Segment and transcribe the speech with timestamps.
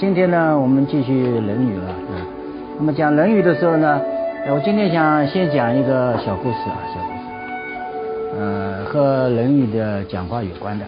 [0.00, 1.12] 今天呢，我们继续
[1.44, 1.94] 《论语》了。
[2.10, 2.26] 嗯，
[2.78, 4.00] 那么讲《论语》的时候呢，
[4.48, 10.86] 我今天想先讲一个小故事啊，小故事，呃，和《论语》的讲话有关的。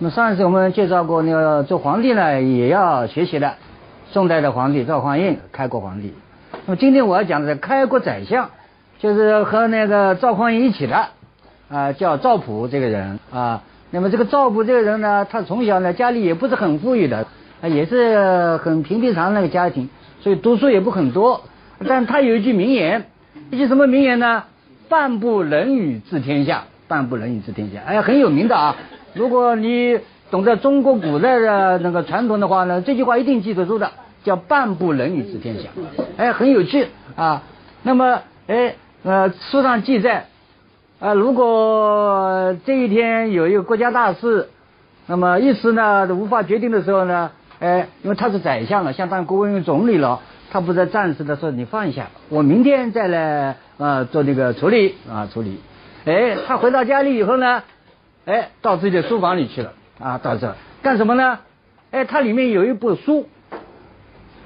[0.00, 3.54] 那么上一次我们介绍过，那个做皇帝呢，也要学习的。
[4.10, 6.12] 宋代的皇帝赵匡胤，开国皇帝。
[6.66, 8.50] 那么今天我要讲的是开国宰相，
[8.98, 11.06] 就是和那个赵匡胤一起的
[11.70, 13.62] 啊，叫赵普这个人啊。
[13.92, 17.28] 那么这个赵普这个人呢，他从小呢家里也不是很富裕的，
[17.68, 19.88] 也是很平平常常那个家庭，
[20.20, 21.42] 所以读书也不很多。
[21.86, 23.06] 但他有一句名言，
[23.50, 24.44] 一句什么名言呢？
[24.88, 28.76] 半部《论语》治天下，半部《论语》治天下，哎呀，很有名的啊。
[29.14, 29.98] 如果你
[30.30, 33.90] 懂得中国古代的那个传统的话呢，这句话一定记得住的，
[34.24, 35.70] 叫半部《论语》治天下，
[36.16, 37.42] 哎，很有趣啊。
[37.82, 40.26] 那么，哎，呃，书上记载。
[41.00, 44.48] 啊，如果这一天有一个国家大事，
[45.08, 47.32] 那么一时呢无法决定的时候呢，
[47.62, 55.60] 哎，因为他是宰相了，相当于国务院总理了，他不在战时的时候，你放一下，我明天再来啊做这个处理啊处理。
[56.04, 57.62] 哎，他回到家里以后呢，
[58.26, 61.38] 哎，到自己的书房里去了啊，到这干什么呢？
[61.92, 63.28] 哎，他里面有一部书，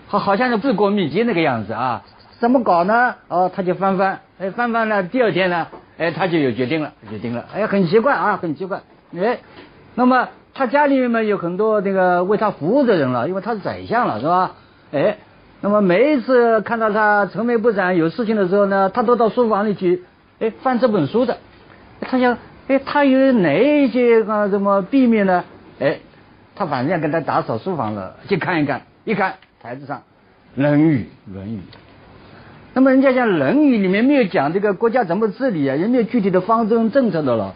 [0.09, 2.05] 好好像是治国秘籍那个样子啊，
[2.39, 3.15] 怎么搞呢？
[3.29, 5.69] 哦，他就翻翻，哎，翻翻呢，第二天呢。
[5.99, 7.47] 哎，他就有决定了，决定了。
[7.55, 8.83] 哎，很奇怪啊，很奇怪。
[9.19, 9.39] 哎，
[9.95, 14.53] 那么他家里面嘛有很多那个为他服务的人了，因为他是宰相了，是吧？
[14.91, 15.19] 哎，
[15.61, 20.05] 那么每一次看到他愁眉不展有事情的时候呢，他都到书房里去，
[20.41, 21.37] 哎，翻这本书的。
[22.01, 25.45] 他想，哎，他有哪一些啊什么秘密呢？
[25.79, 25.99] 哎，
[26.55, 28.81] 他反正要跟他打扫书房了，去看一看。
[29.05, 29.99] 一看台子上，
[30.55, 31.59] 《论语》，《论语》。
[32.73, 37.55] 那么人家讲《论语》里面没有讲这个国家怎么治理啊，也没有具体的方针政策的了，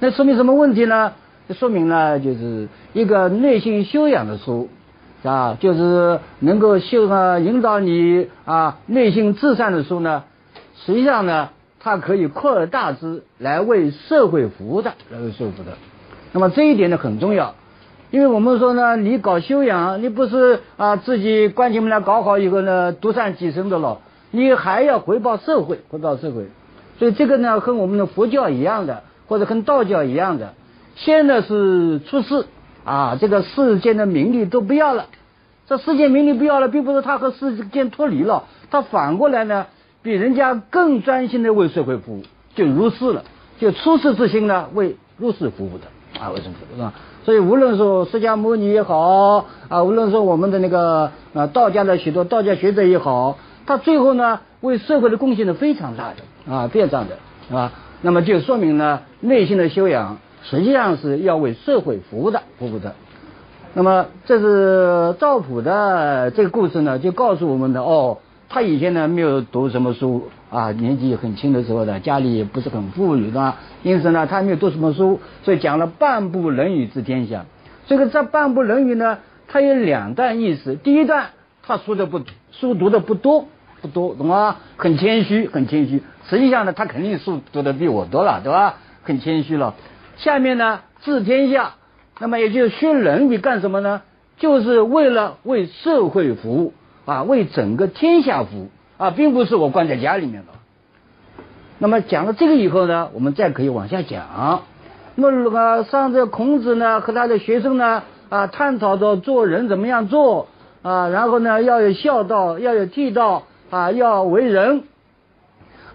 [0.00, 1.12] 那说明什么问题呢？
[1.52, 4.68] 说明呢，就是一个内心修养的书，
[5.22, 10.24] 啊，就是能够修啊引导你啊内心至善的书呢。
[10.84, 15.72] 实际上呢，它可以扩大之，来为社会服务的，来为社会服务的。
[16.32, 17.54] 那么这一点呢很重要，
[18.10, 24.00] 因为我们说呢，你搞修养，你不是啊自己关起门来搞好以后呢，独善其身的了。
[24.30, 26.46] 你还要回报社会，回报社会，
[26.98, 30.54] 所以这个呢，和我们的佛教一样的，或者跟道教一样的，
[30.96, 32.46] 现呢是出世
[32.84, 35.06] 啊，这个世间的名利都不要了，
[35.66, 39.66] 这世间名利不要了，并不是他和世间脱离了，他反过来呢，
[40.02, 42.22] 比人家更专心的为社会服务，
[42.54, 43.24] 就入世了，
[43.58, 46.92] 就出世之心呢，为入世服务的啊，为什么是吧？
[47.24, 53.38] 所以无论说释迦牟尼也好啊，无论说我们的那个啊道家的许多道家学者也好。
[53.64, 57.70] 他最后呢，为社会的贡献是非常大的啊，非常的，啊？
[58.00, 62.94] 那么就说明呢，内心的修养实际上是要为社会服务的，服务的。
[63.74, 73.56] 那么这是赵普的这个故事呢，就告诉我们的哦，他以前呢没有读什么书啊，年纪很轻的时候呢，家里也不是很富裕，是吧？
[73.82, 77.46] 因此呢，他没有读什么书，所以讲了半部《论语》治天下。
[77.86, 80.74] 这个这半部《论语》呢，它有两段意思。
[80.74, 81.26] 第一段。
[81.64, 82.20] 他书的不
[82.50, 83.46] 书读的不多
[83.80, 84.56] 不多，懂吗？
[84.76, 86.02] 很谦虚，很谦虚。
[86.28, 88.78] 实际上呢，他肯定书读的比我多了，对吧？
[89.04, 89.76] 很谦虚了。
[90.22, 91.74] 下面呢，治天下，
[92.20, 94.02] 那么也就是学人语干什么呢？
[94.38, 96.72] 就是为了为社会服务
[97.04, 100.52] 啊，为整个天下服务啊，并不是我关在家里面的。
[101.78, 104.62] 那么讲了这个以后呢，我们再可以往下讲。
[105.16, 110.48] 那么上这孔子呢和他的学生呢啊，探讨着做人怎么样做。
[110.82, 114.82] 啊，然后呢，要有孝道，要有悌道，啊，要为人。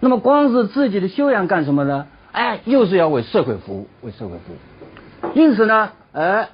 [0.00, 2.06] 那么，光是自己的修养干什么呢？
[2.38, 5.30] 哎，又是要为社会服务，为社会服务。
[5.34, 6.50] 因此呢，哎，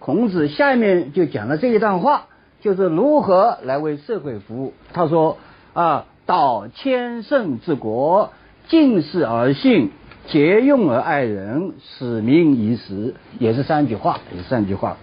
[0.00, 2.26] 孔子下面就讲了这一段话，
[2.60, 4.74] 就是如何来为社会服务。
[4.92, 5.38] 他说
[5.74, 8.32] 啊，道千乘治国，
[8.66, 9.92] 敬事而信，
[10.26, 14.96] 节用而爱人，使民以时，也是三句话，也是三句话。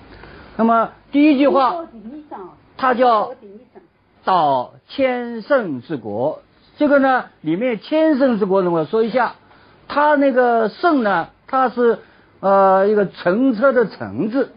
[0.58, 1.86] 那么第一句话。
[2.78, 3.32] 他叫
[4.26, 6.42] 道千乘之国，
[6.76, 9.36] 这个呢里面千乘之国呢，我说一下，
[9.88, 12.00] 他那个乘呢，它是
[12.40, 14.52] 呃一个乘车的乘字，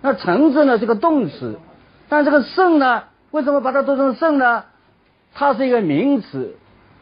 [0.00, 1.58] 那乘字呢是个动词，
[2.08, 4.64] 但这个乘呢，为什么把它读成乘呢？
[5.34, 6.56] 它是一个名词，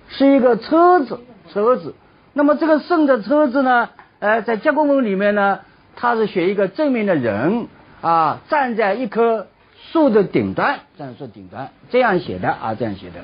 [0.08, 1.20] 是一个车子，
[1.52, 1.94] 车子。
[2.32, 3.90] 那么这个乘的车子呢，
[4.20, 5.60] 呃，在结构文里面呢，
[5.96, 7.66] 它是写一个正面的人
[8.00, 9.46] 啊，站在一棵。
[9.90, 13.16] 树的顶端，这样树顶端这样写的啊，这样写的。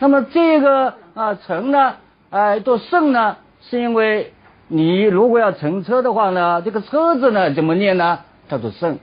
[0.00, 1.96] 那么这个啊乘呢，
[2.30, 3.36] 哎，都乘呢，
[3.68, 4.32] 是因为
[4.68, 8.20] 你如果要乘车的话呢，这个车子呢怎么念呢？
[8.48, 8.98] 叫做圣。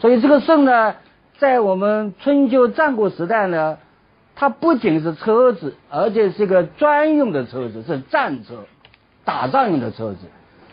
[0.00, 0.96] 所以这个圣呢，
[1.38, 3.78] 在我们春秋战国时代呢，
[4.34, 8.64] 它不仅是车子，而且是一个专用的车子，是战车，
[9.24, 10.18] 打仗用的车子，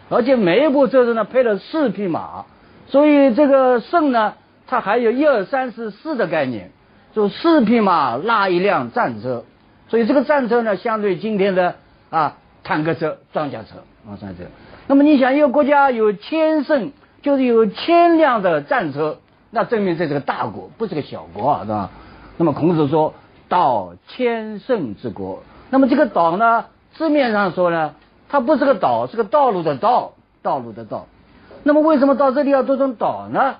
[0.10, 2.46] 而且每一部车子呢配了四匹马，
[2.88, 4.34] 所以这个胜呢，
[4.68, 6.72] 它还有一二三四四的概念，
[7.14, 9.46] 就四匹马拉一辆战车，
[9.88, 11.76] 所以这个战车呢，相对今天的
[12.10, 13.80] 啊坦克车、装甲车
[14.10, 14.44] 啊战车。
[14.88, 19.20] 那么你想，一个国家有千乘，就是有千辆的战车，
[19.52, 21.90] 那证明这是个大国，不是个小国啊，是吧？
[22.38, 23.14] 那么孔子说
[23.48, 27.96] ：“道千乘之国。”那么这个岛呢，字面上说呢，
[28.28, 31.06] 它不是个岛，是个道路的道，道路的道。
[31.64, 33.56] 那么为什么到这里要做成岛呢？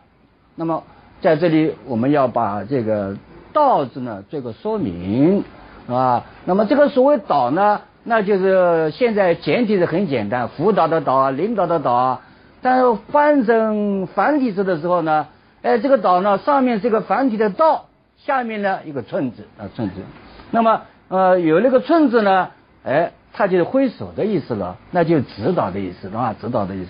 [0.56, 0.84] 那么
[1.22, 3.16] 在这里我们要把这个
[3.54, 5.44] “道”字呢做个说明，
[5.88, 7.82] 啊，那么这个所谓岛呢？
[8.06, 12.22] 那就是现在简体是很简单，辅导的导啊，领导的导啊。
[12.62, 15.28] 但是翻成繁体字的时候呢，
[15.62, 17.86] 哎，这个岛呢上面是一个繁体的道，
[18.18, 19.96] 下面呢一个寸字啊寸字。
[20.52, 22.50] 那么呃有那个寸字呢，
[22.84, 26.90] 哎，它就是挥手的意思了，那就指导的意思啊，指导的意思。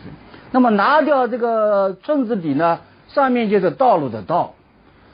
[0.51, 4.53] 那么拿掉这个寸字底呢，上面就是道路的道。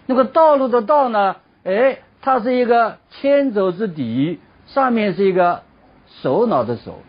[0.05, 1.35] 那个道路的道呢，
[1.65, 5.63] 哎，它是一个千轴之底，上面是一个。
[6.21, 6.99] 首脑的首，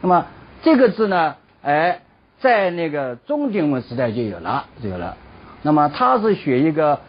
[0.00, 0.26] 那么
[0.62, 1.34] 这个字呢？
[1.62, 2.02] 哎，
[2.40, 5.16] 在那个中鼎文时代就有了，就有了。
[5.62, 7.00] 那么它是学一个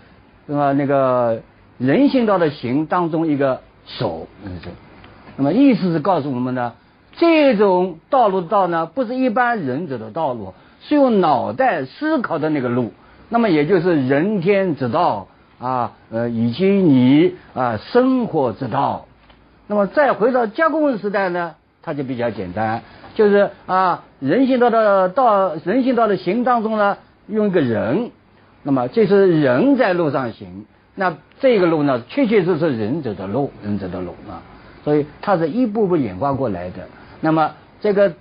[0.47, 1.41] 呃那个
[1.77, 4.27] 人行道的行当中一个首，
[5.37, 6.73] 那么意思是告诉我们呢，
[7.15, 12.91] 这种道路道呢，不是一般人走的道路，是用脑袋思考的那个路。
[13.29, 15.27] 那么也就是人天之道
[15.59, 19.05] 啊，呃，以及你啊生活之道。
[19.69, 22.81] 那么再回到加工时代呢，它就比较简单，
[23.13, 28.09] 就是啊，人行道的道，人行道的行当中呢，用一个人，
[28.63, 34.41] 那么这是人在路上行，那这个路呢，确确实实人走的路，人走的路啊，
[34.83, 36.87] 所以它是一步步演化过来的。
[37.21, 38.13] 那么这个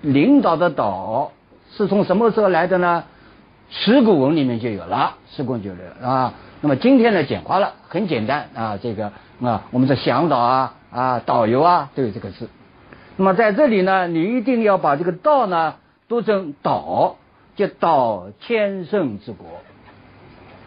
[0.00, 1.32] 领导的导
[1.70, 3.04] 是从什么时候来的呢？
[3.72, 6.34] 石鼓文里面就有了，石鼓就有了啊。
[6.60, 9.12] 那么今天呢，简化了，很简单啊，这个。
[9.42, 12.48] 啊，我们的向导啊啊，导游啊，都有这个字。
[13.16, 15.74] 那么在这里呢，你一定要把这个“道”呢
[16.06, 17.16] 读成“岛”，
[17.56, 19.48] 叫“岛千乘之国”。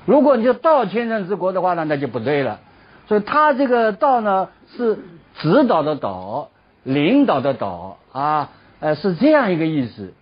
[0.05, 2.59] 如果你叫“道千乘之国”的话呢，那就不对了。
[3.07, 4.99] 所以他这个“道”呢是
[5.35, 6.49] 指导的“导”，
[6.83, 8.49] 领导的“导”啊，
[8.81, 10.13] 呃，是这样一个意思。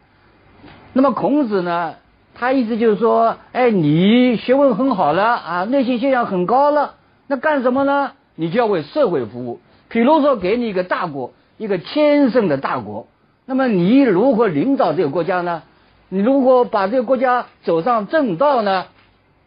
[0.94, 1.96] 那么孔子呢，
[2.36, 6.96] 他意思就是说，哎，你学问很好了啊，内心修养很高了，
[7.28, 8.14] 那干什么呢？
[8.36, 9.60] 你就要为社会服务，
[9.90, 13.08] 比如说给你一个大国，一个千胜的大国，
[13.46, 15.64] 那么你如何领导这个国家呢？
[16.10, 18.86] 你如果把这个国家走上正道呢？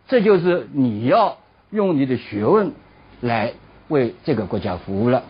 [0.08, 1.38] 这就是你要
[1.70, 2.72] 用你的学问
[3.20, 3.54] 来
[3.88, 5.24] 为这个国家服务了。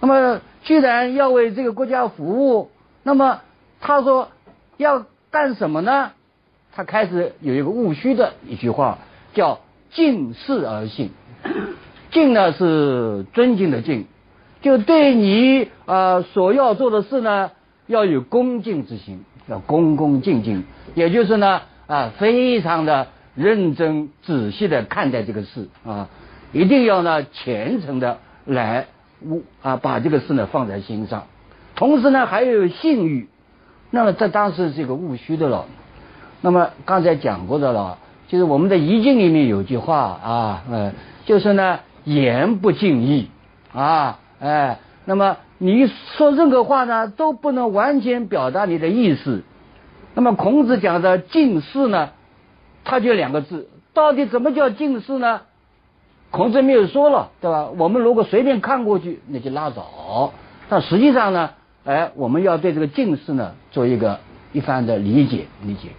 [0.00, 2.70] 那么既然要为这个国家服务，
[3.02, 3.40] 那么
[3.80, 4.28] 他说
[4.76, 6.12] 要干什么呢？
[6.78, 8.98] 他开始有一个务虚的一句话，
[9.34, 9.58] 叫
[9.90, 11.10] 敬事而信。
[12.12, 14.04] 敬呢是尊敬的敬，
[14.62, 17.50] 就对你啊所要做的事呢
[17.88, 20.62] 要有恭敬之心，要恭恭敬敬，
[20.94, 26.08] 也就是呢啊非常的认真仔细的看待这个事啊，
[26.52, 28.86] 一定要呢虔诚的来
[29.26, 31.26] 务啊把这个事呢放在心上，
[31.74, 33.28] 同时呢还有信誉，
[33.90, 35.66] 那么这当时是一个务虚的了。
[36.40, 40.92] 那么刚才讲过的了，就是我们的易经里面有句话啊，呃，
[41.24, 41.80] 就是呢。
[42.04, 43.28] 言不尽意
[43.74, 49.42] 啊，哎，那么你说任何话呢，都不能完全表达你的意思。
[50.14, 52.08] 那么孔子讲的尽事呢，
[52.82, 55.42] 他就两个字，到底怎么叫尽事呢？
[56.30, 57.68] 孔子没有说了，对吧？
[57.76, 60.32] 我们如果随便看过去，那就拉倒。
[60.70, 61.50] 但实际上呢，
[61.84, 64.20] 哎，我们要对这个尽事呢，做一个
[64.54, 65.90] 一番的理解理解。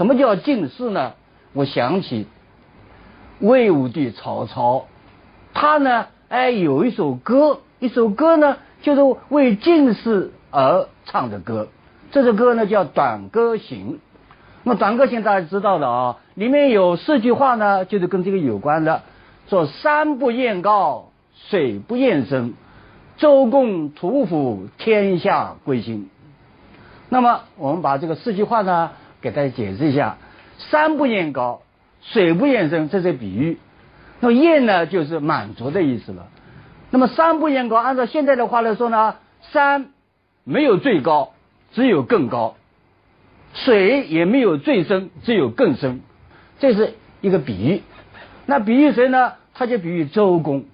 [0.00, 1.12] 什么叫尽事呢？
[1.52, 2.26] 我想起
[3.38, 4.86] 魏武帝曹操。
[5.52, 11.68] 他呢，哎，有一首歌，一首歌呢，就是为进士而唱的歌。
[12.12, 13.92] 这首歌呢叫《短歌行》。
[14.62, 19.02] 那么《短歌行》大家知道的啊，里面有四句话呢，就是跟这个有关的。
[19.50, 21.10] 说山不厌高，
[21.50, 22.54] 水不厌深，
[23.18, 26.08] 周公吐哺，天下归心。
[27.10, 30.18] 那么我们把这个四句话呢，给大家解释一下：
[30.58, 31.62] 山不厌高，
[32.02, 33.58] 水不厌深，这是比喻。
[34.20, 36.26] 那么厌呢，就是满足的意思了。
[36.90, 39.16] 那么山不厌高，按照现在的话来说呢，
[39.52, 39.90] 山
[40.44, 41.32] 没有最高，
[41.72, 42.56] 只有更高；
[43.54, 46.00] 水也没有最深，只有更深。
[46.58, 47.82] 这是一个比喻。
[48.46, 49.34] 那比喻谁呢？
[49.54, 50.64] 他就比喻周公。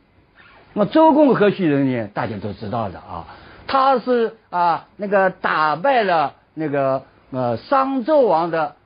[0.73, 2.07] 那么周公何许人也？
[2.07, 3.27] 大家都知道的啊，
[3.67, 8.77] 他是啊那个打败了那个呃商纣王的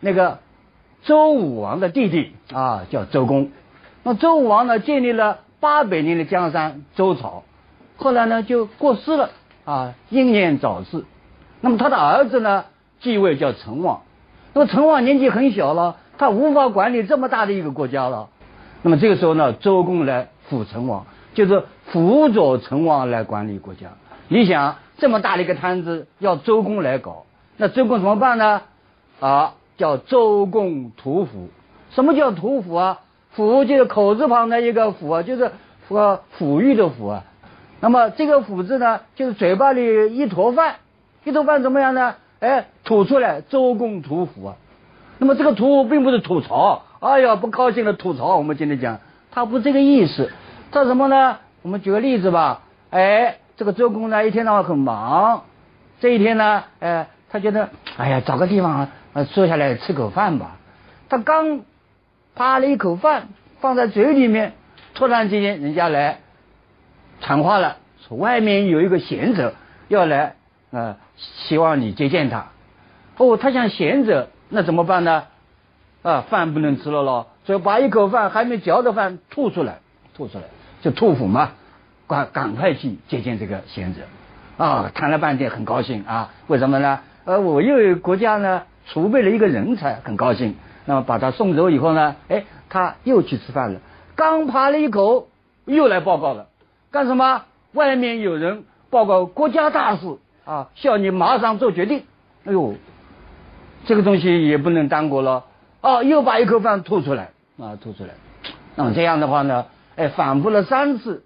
[0.00, 0.38] 那个
[1.02, 3.50] 周武王的弟弟啊，叫周公。
[4.02, 7.42] 那周武王呢，建立了八百年的江山周朝，
[7.96, 9.30] 后来呢就过世了
[9.64, 11.04] 啊，英年早逝。
[11.60, 12.64] 那么他的儿子呢
[13.00, 14.02] 继位叫成王。
[14.54, 18.28] 那么成王年纪很小了，他无法管理这么大的一个国家了。
[18.82, 23.88] 那么这个时候呢，周公来辅成王，就是辅佐成王来管理国家。
[24.28, 27.26] 你想这么大的一个摊子要周公来搞，
[27.60, 28.62] 那周公怎么办呢？
[29.20, 31.50] 啊，叫周公吐哺。
[31.90, 33.00] 什么叫吐哺啊？
[33.36, 35.52] 哺就是口字旁的一个哺啊，就是
[35.86, 37.24] 抚抚育的哺啊。
[37.80, 40.76] 那么这个哺字呢，就是嘴巴里一坨饭，
[41.22, 42.14] 一坨饭怎么样呢？
[42.38, 44.56] 哎，吐出来，周公吐哺啊。
[45.18, 48.38] 那么这个吐并不是吐槽，哎呀不高兴的吐槽。
[48.38, 49.00] 我们今天讲，
[49.30, 50.32] 他不这个意思，
[50.72, 51.36] 他什么呢？
[51.60, 52.62] 我们举个例子吧。
[52.88, 55.42] 哎，这个周公呢一天到晚很忙，
[56.00, 60.56] 这一天呢，哎，他觉得，哎呀，找个地方啊坐下来吃口饭吧。
[61.08, 61.62] 他刚。
[62.32, 63.28] 扒了一口饭
[63.60, 64.52] 放在嘴里面，
[64.94, 66.20] 突然之间人家来
[67.20, 69.54] 传话了，说外面有一个贤者
[69.88, 70.36] 要来
[70.70, 72.46] 呃，希望你接见他。
[73.18, 75.24] 哦，他想贤者，那怎么办呢？
[76.02, 79.80] 啊，饭不能吃了咯，所以把一口饭还没嚼的饭吐出来，
[80.14, 80.44] 吐出来
[80.80, 81.50] 就吐腐嘛，
[82.06, 84.02] 赶赶快去接见这个贤者。
[84.56, 87.00] 啊，谈了半天很高兴啊，为什么呢？
[87.30, 90.56] 呃，我又国家呢储备了一个人才，很高兴。
[90.84, 92.16] 那么把他送走以后呢？
[92.28, 93.78] 哎，他又去吃饭了。
[94.16, 95.28] 刚扒了一口，
[95.64, 96.48] 又来报告了。
[96.90, 97.44] 干什么？
[97.74, 102.02] 外面有人报告国家大事啊，需要你马上做决定。
[102.46, 102.74] 哎呦，
[103.84, 105.44] 这个东西也不能耽搁了。
[105.82, 108.10] 哦，又把一口饭吐出来啊，吐出来。
[108.74, 109.66] 那么这样的话呢？
[109.94, 111.22] 哎，反复了三次，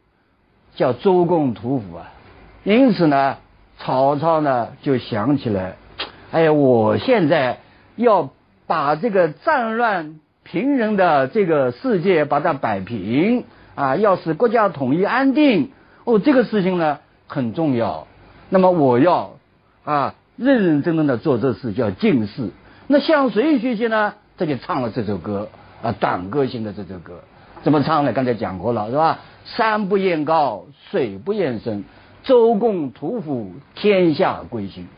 [0.77, 2.13] 叫周公吐哺啊。
[2.63, 3.39] 因此呢，
[3.79, 5.77] 曹操呢就想起来，
[6.35, 7.59] 哎，我现在
[7.97, 8.31] 要。
[8.67, 15.71] 把这个战乱平人的这个世界把它摆平啊，要使国家统一安定
[16.05, 18.07] 哦，这个事情呢很重要。
[18.49, 19.35] 那么我要
[19.85, 22.49] 啊认认真真的做这事，叫进士。
[22.87, 24.15] 那向谁学习呢？
[24.39, 25.51] 这就唱了这首歌
[25.83, 27.21] 啊，短歌型的这首歌，
[27.63, 28.15] 怎么唱呢？
[28.15, 29.19] 刚才讲过了是吧？
[29.45, 31.85] 山不厌高，水不厌深，
[32.23, 34.89] 周公吐哺，天下归心。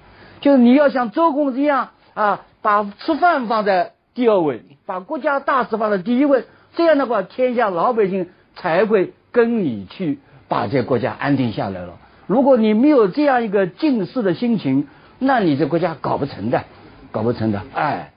[0.41, 2.43] 就是你要像周公这样啊。
[2.63, 11.97] 把吃饭放在第二位，把国家大事放在第一位，这样的话，天下老百姓才会跟你去把这国家安定下来了。
[12.27, 14.89] 如果你没有这样一个近视的心情，
[15.21, 16.65] 那你这国家搞不成的，
[17.13, 17.63] 搞不成的。
[17.73, 18.11] 哎，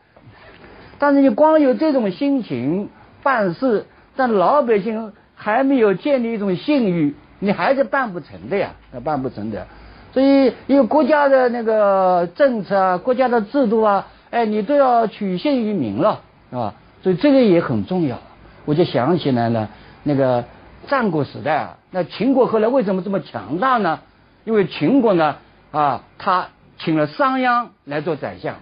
[0.98, 2.90] 但是你光有这种心情
[3.22, 3.86] 办事，
[4.16, 8.72] 但老百姓还没有建立一种信誉，你还是办不成的呀，
[9.04, 9.68] 办不成的。
[10.12, 14.08] 所以，一个国家的那个政策啊，国家的制度啊。
[14.32, 16.76] 哎，你都要取信于民了，是吧？
[17.02, 18.20] 所以这个也很重要。
[18.66, 19.70] 我就想起来了，
[20.04, 20.46] 那个
[20.88, 24.02] 战国时代啊，那秦国后来为什么这么强大呢？
[24.46, 25.38] 因为秦国呢，
[25.72, 28.58] 啊，他请了商鞅来做宰相，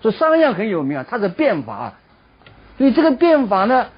[0.00, 1.92] 说商鞅很有名啊，他是变法，
[2.78, 3.88] 所以这个变法呢，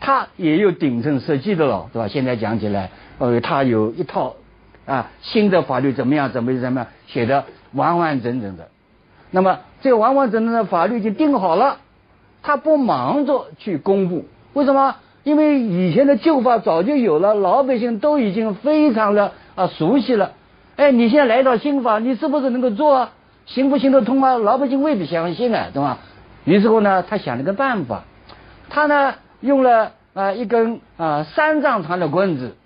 [0.00, 2.08] 他也有顶层设计的了，对吧？
[2.08, 4.36] 现在讲起来，呃，他有一套
[4.86, 8.68] 啊新的法律怎么样，怎么怎么样写的完完整整的。
[9.30, 11.78] 那么，这个完完整整的法律已经定好了，
[12.42, 14.96] 他不忙着去公布，为什么？
[15.24, 20.32] 因为以前的旧法早就有了，老百姓都已经非常的啊熟悉了。
[20.74, 23.12] 哎，你现在来一套新法，你是不是能够做啊？
[23.46, 24.36] 行不行得通啊？
[24.36, 25.98] 老百姓未必相信啊，对吧？
[26.44, 28.02] 于是乎呢，他想了个办法，
[28.68, 32.56] 他呢用了啊一根啊三丈长的棍子，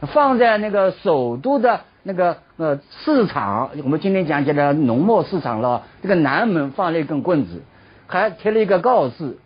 [0.00, 1.80] 放在那个首都的。
[2.04, 5.82] 那个呃市场，我们今天讲起来农贸市场了。
[6.00, 7.62] 这个南门放了一根棍子，
[8.06, 9.36] 还贴了一个告示，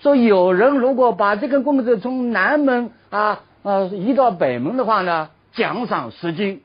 [0.00, 6.62] 说有人如果把这根棍子从南门啊啊移到北门的话呢，奖赏十斤，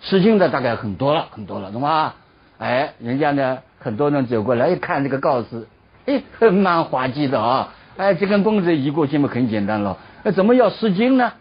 [0.00, 2.14] 十斤的大概很多了，很多了，懂吗？
[2.58, 5.66] 哎，人家呢很多人走过来一看这个告示，
[6.06, 7.74] 哎，蛮滑稽的啊！
[7.96, 9.96] 哎，这根棍子移过去嘛，很简单了。
[10.22, 11.32] 那怎么要十斤呢？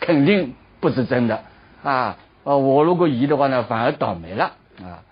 [0.00, 1.40] 肯定不是真的
[1.82, 2.16] 啊！
[2.44, 4.52] 啊，我如果移的话呢，反而倒霉了
[4.82, 5.02] 啊！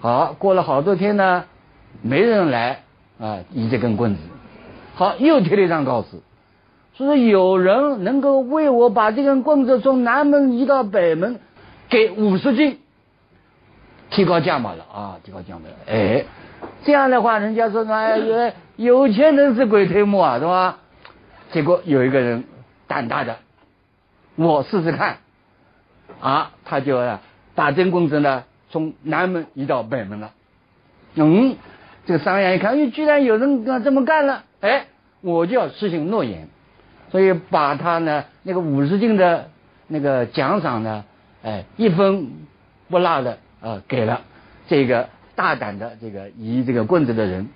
[0.00, 1.44] 好，过了好多天呢，
[2.02, 2.82] 没人来
[3.20, 4.20] 啊，移这根棍子。
[4.94, 6.20] 好，又贴了一张告示，
[6.94, 11.40] 说有人能够为我把这根棍子从南门移到北门，
[11.88, 12.78] 给五十斤，
[14.10, 15.18] 提高价码了啊！
[15.22, 15.74] 提高价码了。
[15.86, 16.24] 哎，
[16.84, 20.78] 这样的话，人家说哎，有钱人是鬼推磨啊，是吧？
[21.52, 22.44] 结果有一个人
[22.86, 23.36] 胆大的，
[24.42, 25.18] 我试试看，
[26.20, 27.00] 啊，他就
[27.54, 30.32] 打针棍子呢，从南门移到北门了。
[31.14, 31.56] 嗯，
[32.06, 34.86] 这个商鞅一看，哎，居然有人敢这么干了，哎，
[35.20, 36.48] 我就要实行诺言，
[37.10, 39.50] 所以把他呢那个五十斤的
[39.86, 41.04] 那个奖赏呢，
[41.42, 42.30] 哎，一分
[42.88, 44.22] 不落的啊给了
[44.68, 47.48] 这个大胆的这个移这个棍子的人。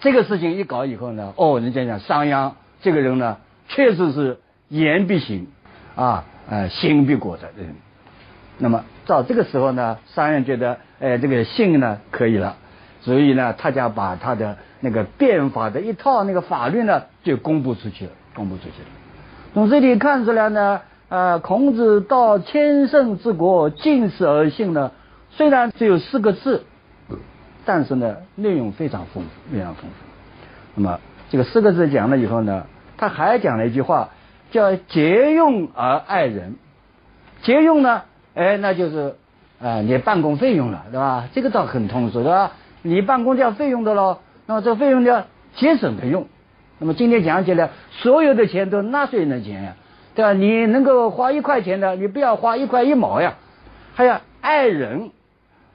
[0.00, 3.36] 这个事情一搞以后呢，哦，人家讲商鞅这个人呢，
[3.68, 5.46] 确实是言必行
[5.94, 7.74] 啊，呃，行必果的人。
[8.56, 12.56] 那么到这个时候呢，商鞅觉得，哎，这个信呢可以了，
[13.02, 18.88] 所以呢，他就把他的那个变法的一套那个法律呢，就公布出去了，公布出去了。
[19.52, 24.92] 从这里看出来呢，呃，孔子到千乘之国，进士而信呢，
[25.30, 26.64] 虽然只有四个字。
[27.66, 29.90] 但是呢，内容非常丰富，非常丰富。
[30.74, 30.98] 那么
[31.28, 34.08] 这个四个字讲了以后呢，他还讲了一句话，
[34.50, 36.56] 叫“节用而爱人”。
[37.42, 38.02] 节用呢，
[38.34, 39.14] 哎，那就是
[39.62, 41.28] 啊，你办公费用了，对吧？
[41.32, 42.52] 这个倒很通俗，对吧？
[42.82, 46.26] 你办公就要费用的喽，那么这费用要节省的用。
[46.78, 49.76] 那么今天讲起来，所有的钱都纳税人的钱呀，
[50.14, 50.32] 对吧？
[50.32, 53.34] 你能够花一块钱的，你不要花一块一毛呀，
[53.94, 55.10] 还要爱人。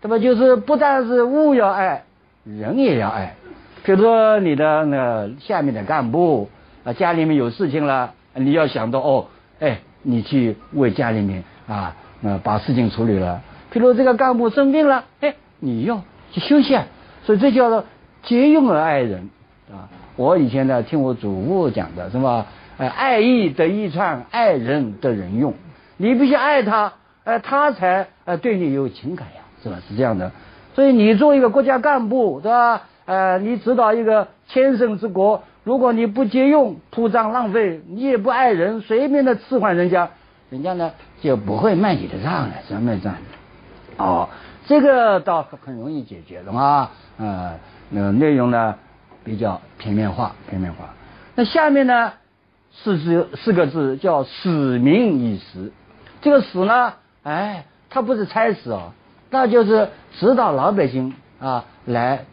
[0.02, 2.04] 那么就是不但是物要爱，
[2.44, 3.36] 人也要爱。
[3.84, 6.50] 比如说你的那下面的干部
[6.84, 9.26] 啊，家里面有事情了，你要想到哦，
[9.60, 13.42] 哎，你去为家里面啊，那把事情处理了。
[13.74, 16.02] 譬如这个干部生病了，哎，你要
[16.32, 16.86] 去休息啊。
[17.24, 17.86] 所以这叫做
[18.24, 19.30] 节用而爱人
[19.72, 19.90] 啊。
[20.16, 22.46] 我以前呢听我祖父讲的，是吧？
[22.78, 25.54] 呃，爱义得义传，爱人得人用。
[25.98, 26.94] 你必须爱他，
[27.24, 29.42] 哎，他才呃对你有情感呀。
[29.64, 29.78] 是吧？
[29.90, 30.32] 是这样的，
[30.76, 32.84] 所以你做一个国家干部，对吧？
[33.06, 40.10] 呃，你指导一个千乘之国，如果你不节用、铺张浪费，你也不爱人，随便的赐换人家，
[40.52, 43.16] 人家呢就不会卖你的账了，怎么卖账？
[43.98, 44.30] 哦，
[44.68, 46.92] 这个倒很容易解决的嘛。
[47.18, 48.76] 呃，那个内容呢
[49.24, 50.94] 比较片面化，片面化。
[51.34, 52.14] 那下面呢
[52.72, 55.72] 四字四个字叫使民以时，
[56.22, 58.92] 这个使呢，哎，它不是差使哦。
[59.32, 62.26] 那就是指导老百姓啊来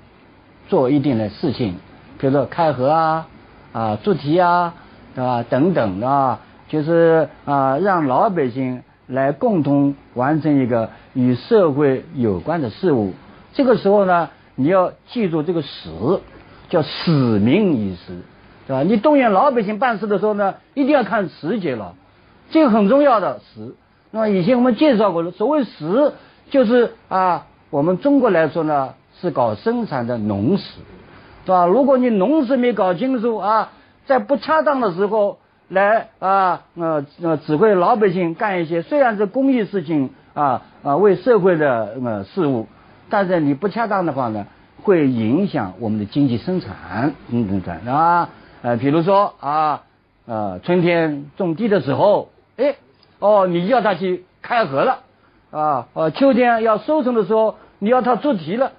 [0.68, 1.76] 做一定的事情，
[2.22, 3.26] 比如说开河啊
[3.72, 4.74] 啊做题啊，
[5.12, 5.44] 对吧？
[5.50, 13.12] 等等啊，就是啊让老百姓来共同完成一个与社会有关的事物。
[13.54, 15.90] 这个时候呢，你要记住这个使
[16.68, 18.20] 叫使命以时，
[18.68, 18.84] 对吧？
[18.84, 21.96] 你动员老百姓办事的时候呢，一定要看时节了，
[22.50, 23.74] 这个很重要的时。
[24.12, 26.12] 那么以前我们介绍过了，所谓时。
[26.50, 30.80] 就是啊，我们中国来说呢，是搞生产的农时，
[31.44, 31.66] 是吧？
[31.66, 33.70] 如果你农事没搞清楚啊，
[34.06, 42.66] 在不恰当的时候来啊呃呃指挥老百姓干一些虽然是公益事情啊啊为社会的呃事务，
[43.10, 44.46] 但是你不恰当的话呢，
[44.82, 48.28] 会影响我们的经济生产，嗯生产是吧？
[48.62, 49.82] 呃，比如说啊
[50.26, 52.76] 呃春天种地的时候，哎
[53.18, 55.00] 哦，你要他去开河了。
[55.50, 58.72] 啊，呃，秋天要收成的时候，你要他做题了，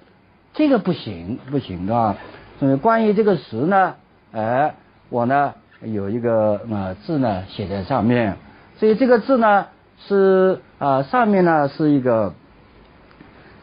[0.54, 2.16] 这个不行，不行啊。
[2.58, 3.94] 所以关于这个时呢，
[4.32, 4.74] 哎，
[5.10, 8.36] 我呢有一个呃字呢写在上面，
[8.78, 9.66] 所以这个字呢
[10.06, 12.32] 是啊上面呢是一个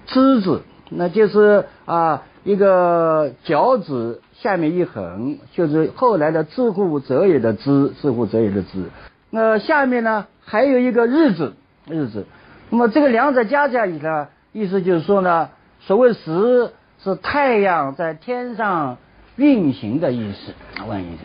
[0.05, 8.85] 之字，那就是啊一个脚趾下面一横，就是后来的自乎者也的之”，自乎者也的之。
[9.29, 11.53] 那下面呢还有一个日子，
[11.87, 12.25] 日子。
[12.69, 15.49] 那么这个两者加起来呢，意思就是说呢，
[15.79, 16.71] 所谓时
[17.03, 18.97] 是太阳在天上
[19.35, 20.53] 运行的意思，
[20.87, 21.23] 问意思。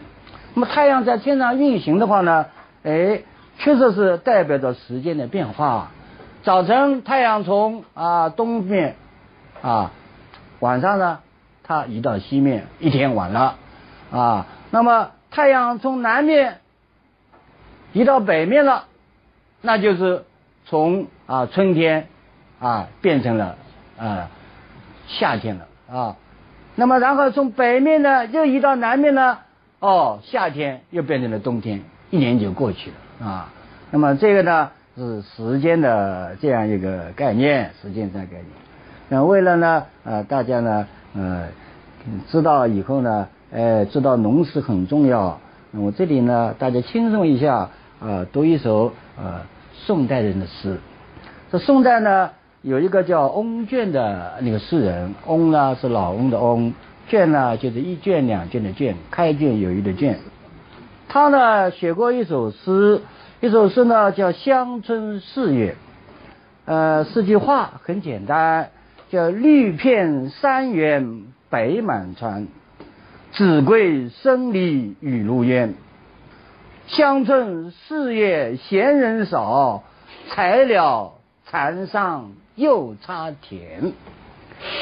[0.54, 2.46] 那么太阳在天上运行的话呢，
[2.82, 3.22] 哎，
[3.58, 5.90] 确实是代表着时间的变化。
[6.42, 8.96] 早晨太阳从啊东面
[9.62, 9.92] 啊，
[10.60, 11.20] 晚上呢
[11.62, 13.56] 它移到西面，一天晚了
[14.10, 14.46] 啊。
[14.70, 16.60] 那么太阳从南面
[17.92, 18.84] 移到北面了，
[19.60, 20.24] 那就是
[20.66, 21.06] 从。
[21.28, 22.06] 啊，春天
[22.60, 23.56] 啊变成了
[23.98, 24.30] 啊
[25.06, 26.16] 夏天了啊，
[26.74, 29.38] 那么然后从北面呢又移到南面呢，
[29.78, 33.52] 哦，夏天又变成了冬天，一年就过去了啊。
[33.90, 38.46] 那么这个呢是时间的这样一个概念，时间这样概念。
[39.08, 41.46] 那为了呢呃大家呢呃
[42.28, 45.38] 知道以后呢，哎知道农时很重要，
[45.70, 49.42] 那我这里呢大家轻松一下啊读一首呃
[49.72, 50.78] 宋代人的诗。
[51.52, 52.32] 这宋代呢，
[52.66, 56.74] 有一个叫翁卷的那个诗人，翁呢是老翁的翁，
[57.06, 60.18] 卷呢就是一卷两卷的卷，开卷有余的卷。
[61.08, 63.02] 他呢写过一首诗，
[63.40, 65.70] 一首诗呢叫《乡村四月》，
[66.64, 68.70] 呃，四句话很简单，
[69.10, 72.48] 叫“绿片山原北满川，
[73.30, 75.74] 子规声里雨如烟”。
[76.88, 79.84] 乡村四月闲人少，
[80.30, 81.12] 才了
[81.48, 83.92] 蚕桑又插田。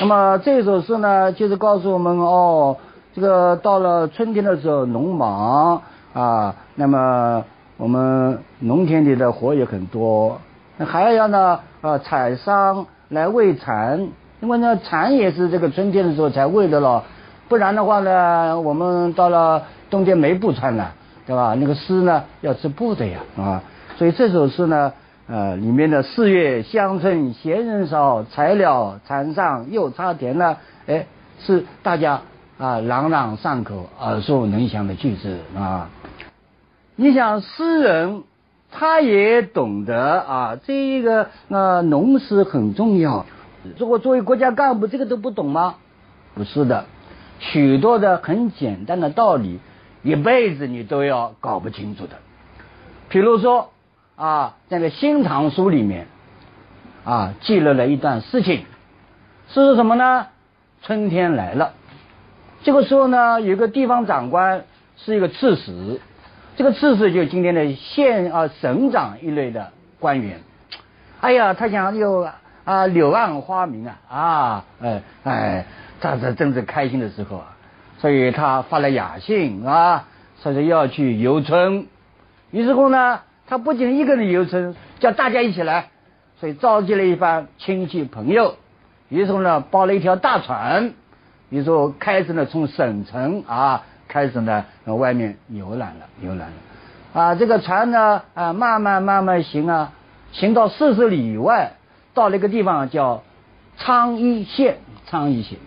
[0.00, 2.76] 那么这首诗呢，就是告诉我们哦，
[3.12, 5.82] 这个到了春天的时候，农忙
[6.12, 7.44] 啊，那么
[7.76, 10.40] 我们农田里的活也很多，
[10.78, 14.08] 还要呢啊采桑来喂蚕，
[14.40, 17.02] 因为呢蚕也是这个春天的时候才喂的了，
[17.48, 19.60] 不然的话呢，我们到了
[19.90, 20.92] 冬天没布穿了，
[21.26, 21.56] 对吧？
[21.58, 23.62] 那个丝呢要织布的呀啊，
[23.98, 24.92] 所以这首诗呢。
[25.26, 31.06] 呃，里面的四月乡村闲人少，才了蚕上又插田呢，哎，
[31.40, 32.20] 是大家
[32.58, 35.88] 啊朗朗上口、耳熟能详的句子啊。
[36.96, 38.22] 你想诗人
[38.70, 43.24] 他也懂得啊，这一个呃农诗很重要。
[43.78, 45.76] 如果作为国家干部，这个都不懂吗？
[46.34, 46.84] 不是的，
[47.38, 49.58] 许多的很简单的道理，
[50.02, 52.16] 一辈子你都要搞不清楚的。
[53.08, 53.70] 比如说。
[54.16, 56.06] 啊，这个《新唐书》里面
[57.04, 58.64] 啊记录了一段事情，
[59.48, 60.28] 是什么呢？
[60.82, 61.72] 春天来了，
[62.62, 64.64] 这个时候呢，有个地方长官
[64.96, 66.00] 是一个刺史，
[66.56, 70.38] 这个刺史就是今天的县啊省长一类的官员。
[71.20, 72.28] 哎呀，他想有
[72.64, 75.66] 啊柳暗花明啊啊哎哎，
[76.00, 77.56] 他这正是开心的时候啊，
[77.98, 80.06] 所以他发了雅兴啊，
[80.40, 81.88] 说是要去游春。
[82.52, 83.18] 于是乎呢。
[83.46, 85.90] 他不仅一个人游春，叫大家一起来，
[86.40, 88.56] 所以召集了一番亲戚朋友，
[89.10, 90.94] 于是呢包了一条大船，
[91.50, 99.92] 于是开始呢从省城啊开始呢外面游览了，游览了，啊这个船呢啊慢慢慢慢行啊，
[100.32, 101.72] 行到四十里以外，
[102.14, 103.22] 到了一个地方叫
[103.76, 105.58] 昌邑县，昌邑县，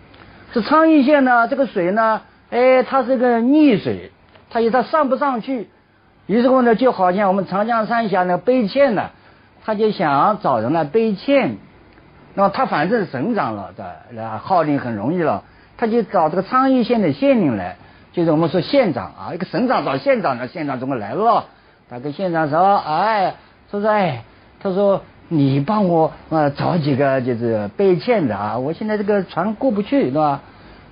[0.52, 4.10] 这昌邑县呢这个水呢，哎它是个溺水，
[4.50, 5.68] 它它上不上去。
[6.28, 9.10] 于是乎呢，就好像我们长江三峡那个背堑呢，
[9.64, 11.56] 他就想找人来背堑。
[12.34, 15.42] 那么他反正是省长了，对，号令很容易了，
[15.78, 17.76] 他就找这个昌邑县的县令来，
[18.12, 21.46] 就是我们说县长啊，一个省长找县长，那县长怎么来了。
[21.88, 23.34] 他跟县长说：“哎，
[23.70, 24.22] 说说哎，
[24.60, 30.42] 他说你帮我呃找几个就是背欠的啊，我现在这个船过不去，对吧？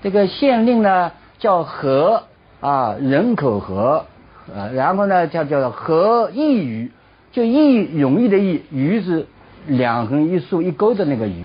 [0.03, 2.23] 这个县令呢叫何
[2.63, 4.07] 啊，人口何。”
[4.55, 6.93] 啊，然后呢，叫叫何易鱼，
[7.33, 9.27] 就易容易的易，鱼是
[9.67, 11.45] 两横一竖一钩的那个鱼，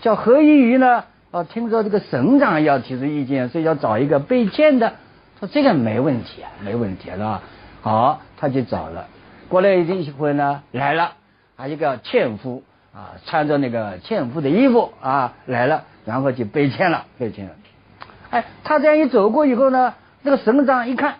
[0.00, 1.04] 叫何易鱼呢？
[1.30, 4.94] 哦，听说这个省长要提出意见，所以要找一个被堑的，
[5.38, 7.40] 说这个没问题啊，没问题是吧？
[7.82, 9.06] 好，他就找了，
[9.48, 11.12] 过来一会呢来了，
[11.56, 17.52] 啊一个纤夫啊，穿着那个纤夫的衣服啊来了，然后就被堑了，被堑了。
[18.30, 21.14] 哎，他这样一走过以后呢，那个省长一看。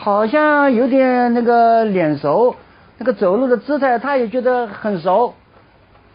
[0.00, 2.54] 好像有点那个脸熟，
[2.98, 5.34] 那个走路的姿态，他也觉得很熟。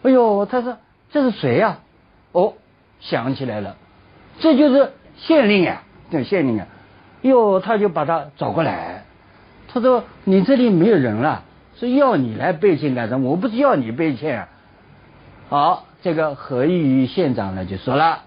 [0.02, 0.78] 哎呦，他说
[1.10, 1.80] 这是谁呀？
[2.32, 2.54] 哦，
[2.98, 3.76] 想起来了，
[4.38, 6.66] 这就是县令呀，这县令啊。
[7.20, 9.04] 哟，他就把他找过来，
[9.68, 11.42] 他说你这里没有人了，
[11.76, 13.30] 是要你来背信干什么？
[13.32, 14.48] 我不是要你背信啊。
[15.50, 18.20] 好，这个何义于县长呢就说了，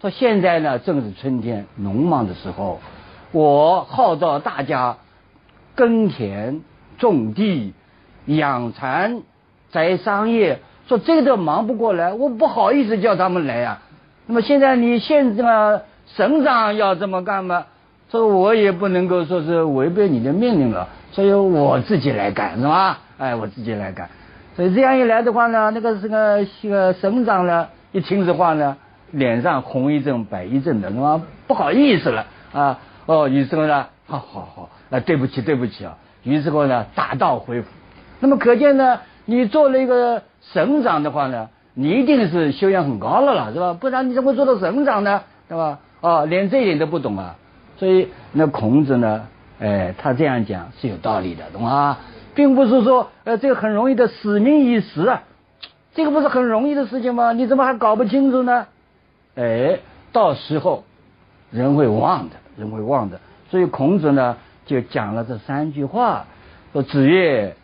[0.00, 2.80] 说现在呢正是春天农忙的时候。
[3.34, 4.98] 我号召大家
[5.74, 6.60] 耕田、
[6.98, 7.74] 种地、
[8.26, 9.22] 养蚕、
[9.72, 13.80] 摘桑叶，说这个都忙不过来，我不好意思叫他们来呀。
[14.26, 17.66] 那么现在你县长、省长要这么干嘛？
[18.08, 23.00] 说我也不能够说是违背你的命令了，所以我自己来干，是吧？
[23.18, 24.08] 哎，我自己来干。
[24.54, 28.76] 所以这样一来的话呢，那个这个这个省长呢，一听这话呢，
[29.10, 31.20] 脸上红一阵白一阵的，是吧？
[31.48, 32.78] 不好意思了啊。
[33.06, 35.96] 哦，于是乎呢，好好好，啊，对不起，对不起啊。
[36.22, 37.68] 于是乎呢，打道回府。
[38.20, 43.74] 那么可见呢，你做了一个省长的话呢，你一定是修养很高了了，是吧？
[43.74, 45.22] 不然你怎么做到省长呢？
[45.48, 45.80] 对吧？
[46.00, 47.36] 哦，连这一点都不懂啊。
[47.76, 49.26] 所以那孔子呢，
[49.58, 51.98] 哎，他这样讲是有道理的，懂吗？
[52.34, 55.22] 并不是说，呃，这个很容易的使命一时啊，
[55.94, 57.32] 这个不是很容易的事情吗？
[57.32, 58.66] 你怎么还搞不清楚呢？
[59.36, 59.80] 哎，
[60.12, 60.84] 到时候
[61.50, 62.36] 人会忘的。
[62.56, 64.36] 人会忘的，所以孔子呢
[64.66, 66.26] 就讲了这三句话：
[66.72, 67.56] 说子曰，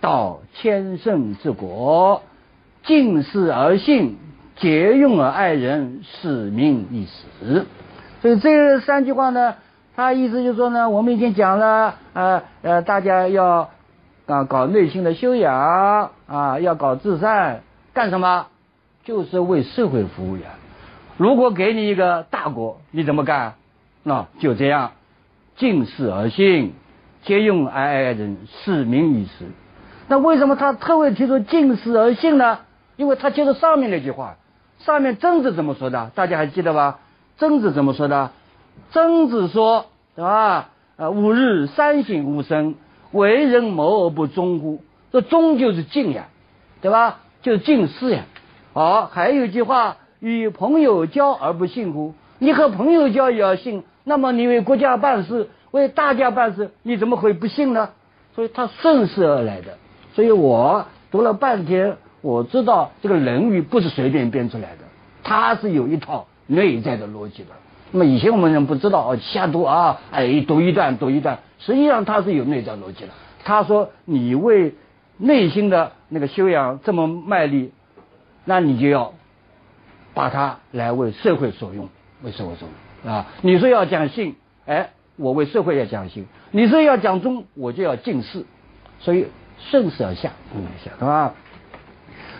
[0.00, 2.22] 道千乘之国，
[2.84, 4.16] 敬事而信，
[4.56, 7.66] 节用而爱人，使命以死。
[8.22, 9.54] 所以这三句话呢，
[9.96, 13.70] 他意思就是说呢，我们已经讲了，呃呃，大家要
[14.26, 17.62] 啊搞内心的修养啊，要搞至善，
[17.94, 18.46] 干什么？
[19.02, 20.42] 就是为社会服务呀。
[21.16, 23.54] 如果给你一个大国，你怎么干？
[24.10, 24.90] 那就这样，
[25.54, 26.72] 近事而信，
[27.22, 29.44] 皆用哀哀人，使民以时。
[30.08, 32.58] 那为什么他特为提出近事而信呢？
[32.96, 34.36] 因为他接着上面那句话，
[34.80, 36.10] 上面曾子怎么说的？
[36.16, 36.98] 大家还记得吧？
[37.38, 38.32] 曾子怎么说的？
[38.90, 40.70] 曾子说，对吧？
[40.96, 42.74] 呃，吾日三省吾身，
[43.12, 44.82] 为人谋而不忠乎？
[45.12, 46.26] 这忠就是敬呀，
[46.82, 47.20] 对吧？
[47.42, 48.24] 就是敬事呀。
[48.72, 52.14] 好，还有一句话，与朋友交而不信乎？
[52.40, 57.90] 你和朋友交也要信，那么你为国家办事，为大家办事，你怎么会不信呢？
[58.34, 59.78] 所以他顺势而来的。
[60.14, 64.84] 所以我读了半天，我知道这个《论语》不是随便编出来的，
[65.22, 67.50] 它是有一套内在的逻辑的。
[67.92, 73.10] 那么以前我们人不知道哦，瞎读啊，哎，读一段读一段，实际上它是有内在逻辑的。
[73.44, 74.74] 他说你为
[75.16, 77.72] 内心的那个修养这么卖力，
[78.44, 79.12] 那你就要
[80.14, 81.88] 把它来为社会所用，
[82.22, 82.70] 为社会所用
[83.06, 83.26] 啊。
[83.42, 84.36] 你说要讲信，
[84.66, 88.44] 哎，我为社会要讲信；你说要讲忠，我就要尽事。
[88.98, 91.34] 所以顺势而下，嗯，下，对吧？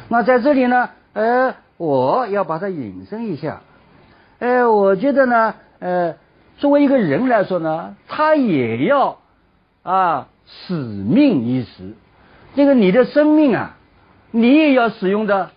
[0.08, 3.62] 那在这里呢，呃，我要把它引申一下。
[4.38, 6.16] 哎，我觉得呢，呃，
[6.58, 9.18] 作为一个人来说呢，他也要
[9.82, 11.94] 啊，使命一时。
[12.54, 13.76] 这个你的生命啊，
[14.30, 15.50] 你也要使用的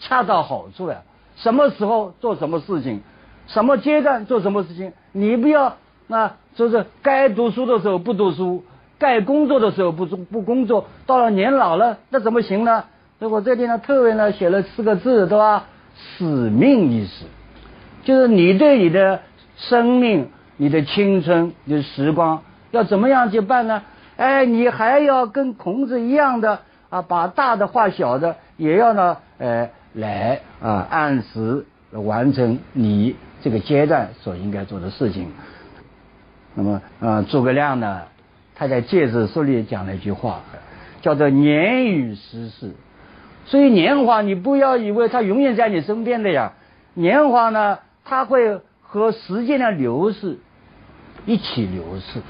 [0.00, 1.02] 恰到好处呀。
[1.36, 3.02] 什么时候做什么事情，
[3.46, 5.76] 什么阶段做什么事情，你不要
[6.08, 8.64] 啊，就是该读书的时候不读书，
[8.98, 12.84] 该工作的时候不不工作，到了年老了，那怎么行呢？
[13.18, 15.64] 所以我这里呢，特别呢写了四个字，对吧？
[15.94, 17.24] 使命意识。
[18.02, 19.20] 就是你对你的
[19.56, 23.82] 生命、你的青春、你的时光要怎么样去办呢？
[24.16, 26.58] 哎，你还要跟孔子一样的
[26.90, 35.30] 啊，把大的化小的，也要呢，呃，来啊，按时完成你这个阶段所应该做的事情。
[36.54, 38.04] 那么啊，诸葛亮呢，
[38.54, 40.40] 他在《诫子书》里讲了一句话，
[41.02, 42.72] 叫做“年与时事”。
[43.44, 46.54] 所以年华，你不要以为它永远在你身边的呀，
[46.94, 47.78] 年华呢。
[48.06, 50.36] 它会和时间的流逝
[51.24, 52.20] 一起流逝，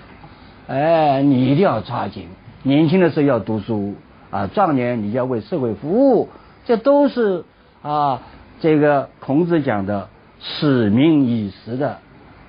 [0.69, 2.29] 哎，你一定要抓紧。
[2.63, 3.97] 年轻的时候要读书
[4.31, 6.29] 啊，壮年你要为社会服务，
[6.65, 7.43] 这都是
[7.83, 8.23] 啊，
[8.61, 10.09] 这个孔子讲的
[10.45, 11.97] 使命已时的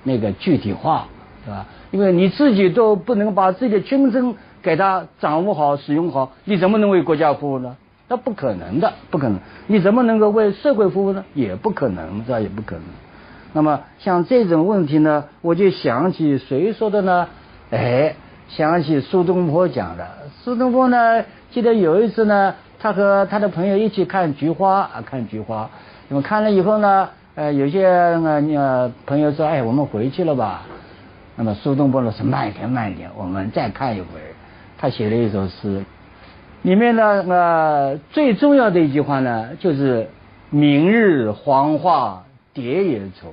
[0.04, 1.06] 那个具体化，
[1.44, 1.64] 是吧？
[1.90, 7.76] 因为你自己都不能把自己的青春给他掌握好、使用好，你怎么能为国家服务呢？
[8.08, 9.38] 那不可能的，不可能。
[9.66, 11.24] 你怎么能够为社会服务呢？
[11.34, 12.84] 也不可能，这也不可能。
[13.52, 17.26] 那么像这种问题呢，我就想起谁说的呢？
[17.70, 18.14] 哎，
[18.48, 20.06] 想起苏东坡讲的。
[20.42, 25.70] 苏东坡呢，记得有一次呢，他和他的朋友一起看菊花啊，看菊花。
[26.08, 30.62] 那么看了以后呢，呃，有些呃朋友说，哎，我们回去了吧？
[31.36, 34.06] 那么苏东坡呢是，慢一点，慢一点，我们再看一会。
[34.78, 35.84] 他写了一首诗，
[36.62, 40.08] 里面呢，呃，最重要的一句话呢，就是
[40.48, 42.22] “明日黄花”。
[42.54, 43.28] 蝶也愁，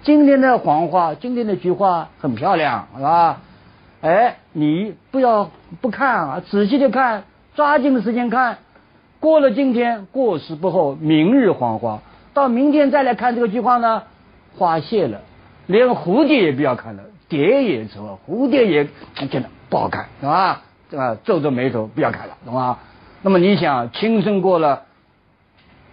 [0.00, 3.42] 今天的黄花，今天的菊花很漂亮，是吧？
[4.00, 5.50] 哎，你不要
[5.82, 8.56] 不看啊，仔细的看，抓紧时间看。
[9.20, 12.00] 过了今天，过时不候，明日黄花。
[12.36, 14.02] 到明天再来看这个菊花呢，
[14.58, 15.22] 花谢了，
[15.66, 20.60] 连蝴蝶也不要看了，蝶也愁，蝴蝶也觉得不好看，是吧？
[20.90, 21.16] 吧？
[21.24, 22.78] 皱着眉头不要看了，懂吗？
[23.22, 24.82] 那么你想，青春过了，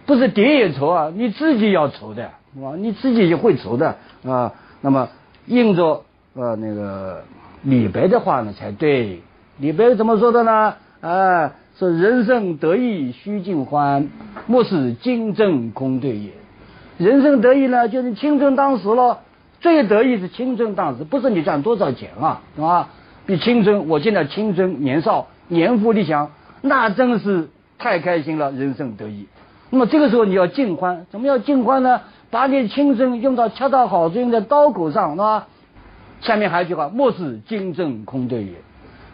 [0.04, 2.24] 不是蝶也愁啊，你自己要愁的。
[2.62, 4.52] 啊，你自己也会愁的啊。
[4.82, 5.08] 那么
[5.46, 6.04] 应着
[6.34, 7.24] 呃那个
[7.62, 9.22] 李白的话呢才对。
[9.56, 10.76] 李白怎么说的呢？
[11.00, 14.08] 啊，说人生得意须尽欢，
[14.46, 16.30] 莫使金樽空对月。
[16.98, 19.20] 人生得意呢，就是青春当时了。
[19.60, 22.90] 最得意是青春当时，不是你赚多少钱啊，是吧？
[23.26, 29.26] 比青春，我现在青春年少，年富力强，那真是太开心了，人生得意。
[29.70, 32.02] 那么这个时候你要尽欢，怎么要尽欢呢？
[32.30, 35.48] 把你青春用到恰到好处，用在刀口上，是吧？
[36.20, 38.52] 下面还有一句话：莫使金樽空对月。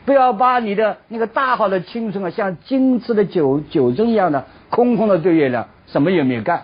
[0.06, 6.62] 不要把你的那个大好的青春啊，像精致的酒酒樽一样的空空的对月亮，什么也没有干，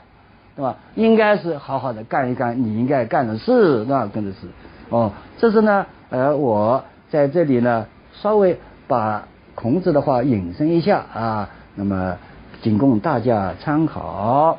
[0.56, 0.76] 对吧？
[0.94, 4.48] 应该是好好的干一干你应该干的事，那干的事。
[4.88, 12.16] 哦，这是呢，呃，我在这里呢，稍微把孔子的话引申一下啊，那么
[12.62, 14.58] 仅供大家参考。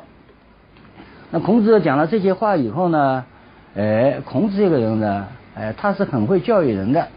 [1.30, 3.24] 那孔子讲了这些话以后呢，
[3.76, 7.08] 哎，孔子这个人呢，哎，他是很会教育人的。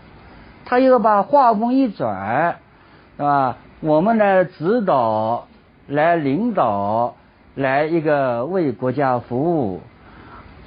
[0.65, 2.57] 他又把话锋一转，
[3.17, 3.57] 是吧？
[3.81, 5.47] 我们来指导，
[5.87, 7.15] 来领导，
[7.55, 9.81] 来一个为国家服务。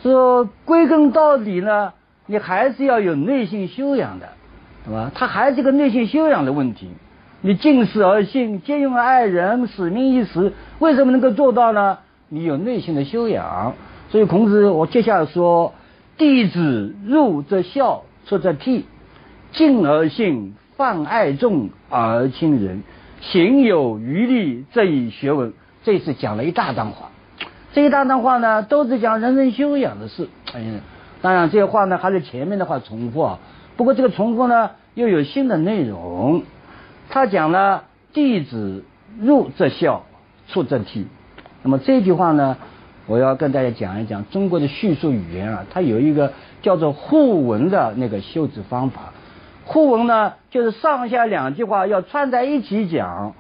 [0.03, 1.93] 说归根到底呢，
[2.27, 4.29] 你还是要有内心修养的，
[4.85, 5.11] 是吧？
[5.15, 6.91] 他还是个内心修养的问题。
[7.41, 11.99] 你敬事而信，兼用爱人，使命一时，为什么能够做到呢？
[12.29, 13.75] 你有内心的修养。
[14.11, 15.73] 所以孔子，我接下来说，
[16.17, 18.83] 弟子入则孝，出则悌。
[19.55, 22.83] 敬而信，泛爱众而亲仁，
[23.21, 25.53] 行有余力，这一学问。
[25.85, 27.11] 这次讲了一大段话，
[27.73, 30.29] 这一大段话呢，都是讲人生修养的事。
[30.53, 30.81] 哎呀，
[31.23, 33.39] 当然这些话呢，还是前面的话重复啊。
[33.77, 36.43] 不过这个重复呢，又有新的内容。
[37.11, 38.85] 他讲了弟子
[39.21, 40.05] 入则孝，
[40.49, 41.05] 出则悌。
[41.63, 42.57] 那么这句话呢，
[43.07, 49.14] 我要跟大家讲一讲中国的叙述语言啊，它有一个叫做互文的那个修辞方法。
[49.67, 53.35] 互文呢，就是上下两句话要串在一起讲，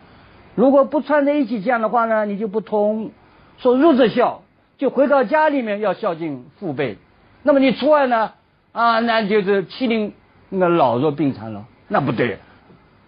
[0.54, 3.10] 如果不串在一起讲的话呢，你就不通。
[3.58, 4.42] 说入则孝，
[4.78, 6.96] 就回到家里面要孝敬父辈，
[7.42, 8.32] 那么你出外呢，
[8.72, 10.14] 啊，那就是欺凌
[10.48, 12.38] 那老弱病残了，那不对。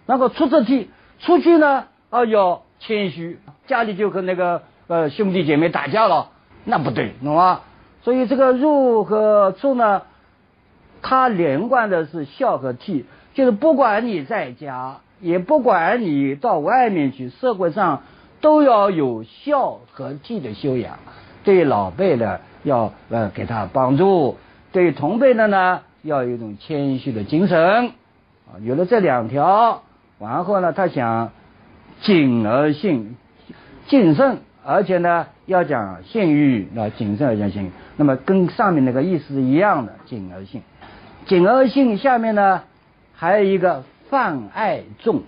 [0.07, 0.87] 那个出则悌，
[1.19, 6.29] 出去呢啊要谦虚，家里就和那个呃兄弟姐妹打架了，
[6.65, 7.61] 那不对，懂吗？
[8.03, 10.03] 所以这个入和出呢。
[11.09, 18.03] 它连贯的是孝和悌，就是不管你在家，也不管你到外面去，社会上
[18.41, 20.99] 都要有孝和悌的修养。
[21.45, 24.37] 对老辈的要呃给他帮助，
[24.73, 27.93] 对同辈的呢要有一种谦虚的精神。
[28.49, 29.83] 啊，有了这两条，
[30.19, 31.31] 然后呢，他想
[32.01, 33.17] 谨而信，
[33.87, 37.71] 谨慎，而且呢要讲信誉，啊谨慎而讲信誉。
[37.97, 40.63] 那么跟上面那个意思是一样的，谨而信。
[41.27, 42.63] 谨而信下面呢，
[43.15, 45.23] 还有一个泛爱众，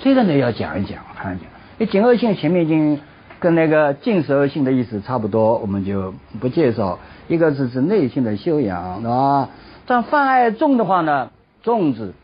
[0.00, 1.46] 这个呢要讲一讲，我看一讲。
[1.78, 3.00] 因为谨而信前面已经
[3.40, 7.00] 跟那个敬而信的意思差不多，我们就不介绍。
[7.26, 9.48] 一个是指内心的修养，是吧？
[9.86, 11.30] 但泛爱众的话呢，
[11.64, 12.14] 众字，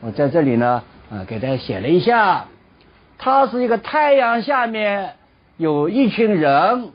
[0.00, 2.46] 我在这里呢，啊，给大家写了一下，
[3.18, 5.16] 它是一个太阳下面
[5.58, 6.92] 有一群人，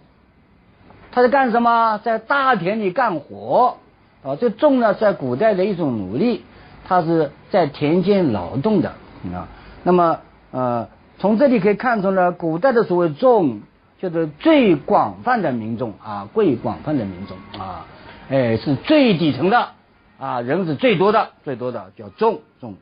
[1.12, 2.00] 他在干什么？
[2.04, 3.78] 在大田里干活。
[4.28, 6.44] 啊，这种呢，在古代的一种奴隶，
[6.86, 8.90] 他是在田间劳动的
[9.34, 9.48] 啊。
[9.84, 10.20] 那么，
[10.52, 13.62] 呃，从这里可以看出呢，古代的所谓众，
[14.00, 17.86] 就是最广泛的民众啊，最广泛的民众啊，
[18.30, 19.70] 哎，是最底层的
[20.20, 22.76] 啊，人是最多的，最多的叫众众。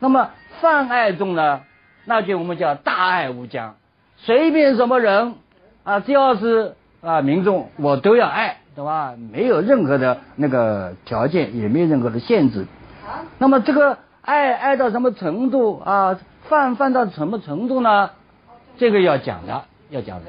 [0.00, 0.30] 那么
[0.60, 1.60] 泛爱众呢，
[2.06, 3.76] 那就我们叫大爱无疆，
[4.16, 5.34] 随便什么人
[5.84, 8.56] 啊，只要是啊民众，我都要爱。
[8.78, 9.12] 对吧？
[9.32, 12.64] 没有任何的那个条件，也没有任何的限制。
[13.38, 16.20] 那么这个爱爱到什么程度啊？
[16.48, 18.10] 泛泛到什么程度呢？
[18.76, 20.26] 这个要讲的，要讲的。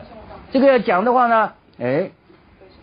[0.52, 2.10] 这个要讲的话呢，哎，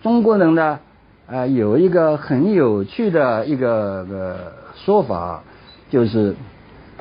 [0.02, 0.78] 中国人呢，
[1.26, 5.42] 呃，有一个很有趣的一个个说法，
[5.90, 6.36] 就是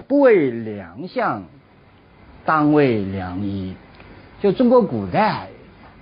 [0.08, 1.44] 不为良相，
[2.46, 3.76] 当为良医。
[4.42, 5.50] 就中国古代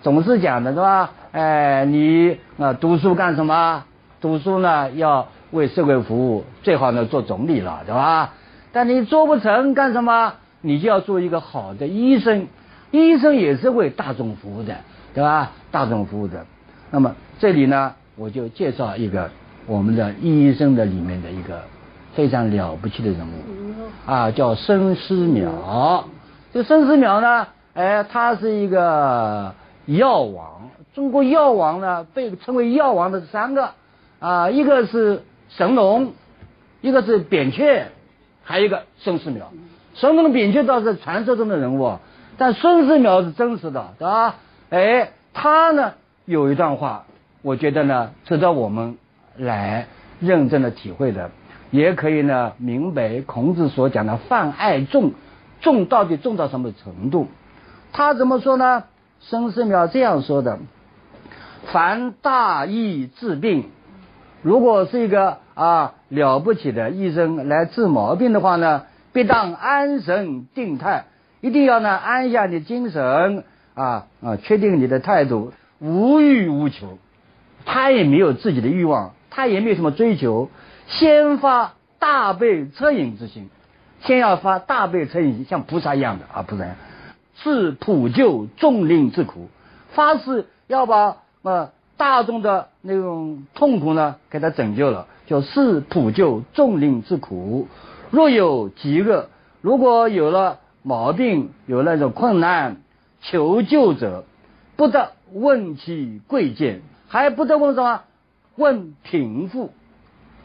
[0.01, 1.11] 总是讲的是吧？
[1.33, 3.85] 哎，你啊，读书干什么？
[4.21, 8.33] 读书呢，要为社会服务，最好呢做总理了，对吧？
[8.71, 10.33] 但你做不成，干什么？
[10.61, 12.45] 你就要做一个好的医生，
[12.91, 14.75] 医生也是为大众服务的，
[15.15, 15.53] 对吧？
[15.71, 16.45] 大众服务的。
[16.91, 19.31] 那么这里呢，我就介绍一个
[19.65, 21.63] 我们的医生的里面的一个
[22.13, 26.03] 非常了不起的人物，啊，叫申思邈。
[26.53, 29.55] 这孙思邈呢，哎，他是一个
[29.85, 30.69] 药王。
[30.93, 33.71] 中国药王呢，被称为药王的是三个
[34.19, 36.13] 啊，一个是神农，
[36.81, 37.85] 一个是扁鹊，
[38.43, 39.41] 还有一个孙思邈。
[39.95, 41.97] 神农、扁鹊倒是传说中的人物，
[42.37, 44.35] 但孙思邈是真实的，对吧？
[44.69, 45.93] 哎，他呢
[46.25, 47.05] 有一段话，
[47.41, 48.97] 我觉得呢值得我们
[49.35, 49.87] 来
[50.19, 51.31] 认真的体会的，
[51.71, 55.13] 也可以呢明白孔子所讲的泛爱众，
[55.61, 57.27] 众到底重到什么程度？
[57.91, 58.83] 他怎么说呢？
[59.25, 60.59] 孙思邈这样说的。
[61.71, 63.69] 凡大医治病，
[64.41, 71.05] 如果是一个啊了不起的医生来治毛病的话呢，必当安神定态，
[71.39, 73.45] 一定要呢安下你精神
[73.75, 76.97] 啊啊，确定你的态度，无欲无求，
[77.65, 80.49] 他也没有自己的欲望，他也没有什么追求，
[80.87, 83.49] 先发大悲恻隐之心，
[84.01, 86.65] 先要发大悲恻隐，像菩萨一样的啊，菩萨，
[87.43, 89.49] 是普救众令之苦，
[89.91, 91.17] 发誓要把。
[91.43, 97.67] 呃，大众的那种痛苦呢，给他拯救了，叫是普救众令之苦。
[98.11, 99.27] 若有疾厄，
[99.59, 102.77] 如果有了毛病，有那种困难，
[103.21, 104.23] 求救者
[104.77, 108.03] 不得问其贵贱，还不得问什么？
[108.55, 109.73] 问贫富。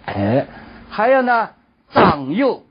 [0.04, 0.48] 哎，
[0.90, 1.50] 还有呢，
[1.92, 2.64] 长幼，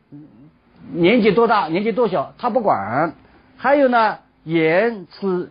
[0.91, 3.13] 年纪多大，年纪多小，他不管。
[3.57, 5.49] 还有呢，颜值。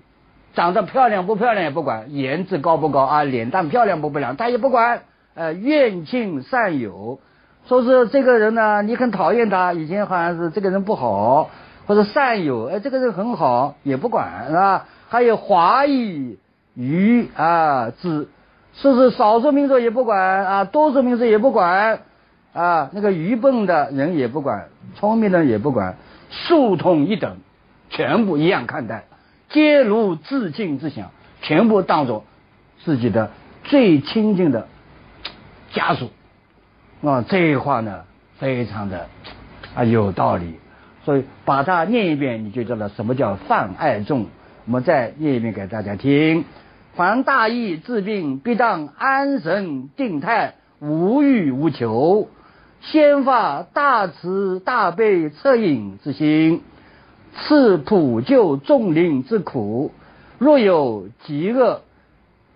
[0.55, 5.03] 长得漂亮不漂亮也不管，颜值高不高啊，脸蛋漂亮不漂亮他也不管。
[5.35, 7.19] 呃，怨亲善友，
[7.67, 11.51] 说是这个人呢，你很讨厌他，以前好像是这个人不好，
[11.87, 14.87] 或者善友，哎，这个人很好，也不管是吧？
[15.11, 16.39] 还有华裔
[16.73, 18.31] 愚啊子，
[18.73, 22.01] 说是少数民族也不管啊，多数民族也不管
[22.55, 25.97] 啊，那个愚笨的人也不管，聪明的人也不管，
[26.31, 27.37] 数统一等，
[27.97, 29.05] 全部一样看待。
[29.49, 32.25] 皆如自敬之想，全部当做
[32.85, 33.31] 自己的
[33.65, 34.69] 最亲近的
[35.73, 36.11] 家属
[37.03, 37.25] 啊！
[37.27, 38.05] 这话呢，
[38.39, 39.09] 非常的
[39.75, 40.57] 啊有道理。
[41.05, 44.27] 所以把它念一遍，你就知道什么叫泛爱众。
[44.67, 46.45] 我们再念一遍给大家听：
[46.97, 52.29] 凡大义治病，必当安神定态，无欲无求，
[52.81, 56.63] 先发大慈大悲恻隐之心。
[57.39, 59.93] 是普救众灵之苦，
[60.39, 61.83] 若有疾厄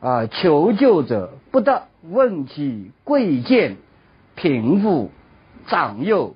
[0.01, 3.77] 啊求救者，不得问其贵贱、
[4.35, 5.11] 贫富、
[5.67, 6.35] 长幼、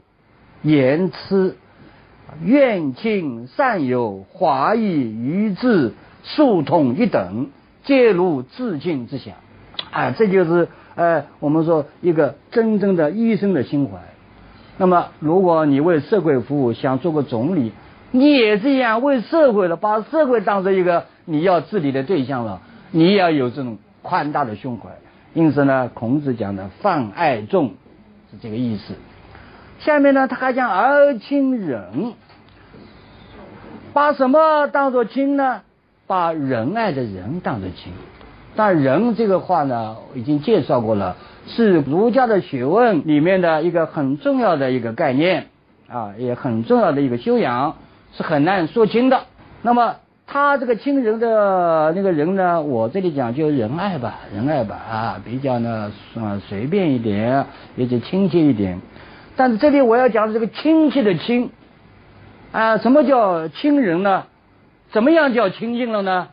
[0.62, 1.56] 言辞、
[2.42, 7.48] 怨亲善友、华裔愚智、数统一等，
[7.84, 9.34] 皆如自尽之想。
[9.90, 13.98] 啊，这就是呃，我们说一个真正的医生的心怀。
[14.76, 17.72] 那么，如果你为社会服务，想做个总理。
[18.16, 22.60] 你也这样为社会了，把社会当成一个你要治理的对象了，
[22.92, 24.90] 你也要有这种宽大的胸怀。
[25.32, 27.70] 因此呢，孔子讲的泛爱众
[28.30, 28.94] 是这个意思。
[29.80, 32.12] 下面呢，他还讲而亲仁，
[33.92, 35.62] 把什么当做亲呢？
[36.06, 37.92] 把仁爱的人当做亲。
[38.54, 41.16] 但仁这个话呢，已经介绍过了，
[41.48, 45.48] 是儒家的学问里面的一个很重要的一个概念
[45.88, 47.74] 啊，也很重要的一个修养。
[48.16, 49.20] 是很难说清的。
[49.62, 49.96] 那么
[50.26, 57.46] 他这个亲人的那个人呢，我这里讲就仁爱吧，仁爱吧啊，比较呢啊随便一点，
[57.76, 58.80] 也就亲切一点。
[59.36, 61.50] 但是这里我要讲的这个亲切的亲
[62.52, 64.24] 啊，什么叫亲人呢？
[64.90, 66.28] 怎么样叫亲近了呢？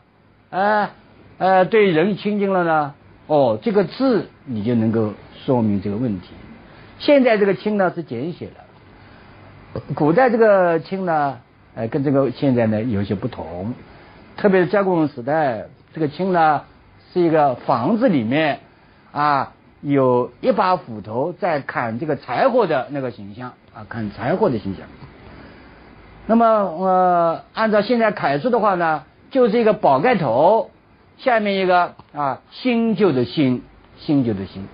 [0.51, 0.91] 啊
[1.37, 2.93] 呃，对人亲近了呢？
[3.27, 5.13] 哦，这个字你就能够
[5.45, 6.29] 说明这个问题。
[6.99, 11.39] 现在这个亲呢是简写的，古代这个亲呢。
[11.75, 13.73] 哎，跟这个现在呢有些不同，
[14.35, 16.63] 特别是甲骨文时代，这个青呢
[17.13, 18.59] 是一个房子里面
[19.11, 24.85] 啊有一把斧头在砍这个柴火的那个形象啊，砍柴火的形象。
[26.27, 30.69] 那么呃，按照现在楷书的话呢，就是一个宝盖头，
[31.17, 33.63] 下面一个啊新旧的新，
[33.97, 34.67] 新旧的新，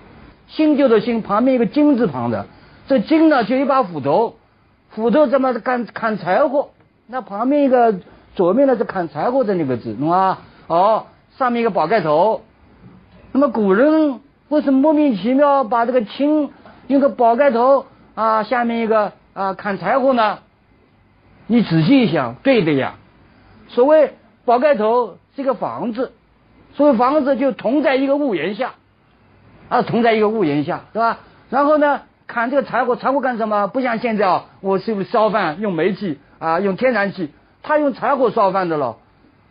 [0.48, 2.46] 新旧的新旁边一个金字旁的，
[2.86, 4.36] 这金呢就一把斧头，
[4.90, 6.70] 斧头怎么砍砍柴火？
[7.10, 8.00] 那旁边一个
[8.34, 10.38] 左面呢是砍柴火的那个字，懂吗？
[10.66, 11.06] 哦，
[11.38, 12.42] 上面一个宝盖头。
[13.32, 16.50] 那么古人为什么莫名其妙把这个青
[16.86, 20.40] 用个宝盖头啊，下面一个啊砍柴火呢？
[21.46, 22.96] 你仔细一想，对的呀。
[23.68, 24.12] 所谓
[24.44, 26.12] 宝盖头是一个房子，
[26.74, 28.74] 所谓房子就同在一个屋檐下，
[29.70, 31.20] 啊，同在一个屋檐下，是吧？
[31.48, 33.66] 然后呢，砍这个柴火，柴火干什么？
[33.66, 36.18] 不像现在啊，我是不是烧饭用煤气？
[36.38, 37.30] 啊，用天然气，
[37.62, 38.96] 他用柴火烧饭的了，